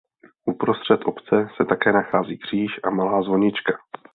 [0.45, 3.73] Uprostřed obce se také nachází kříž a malá zvonička.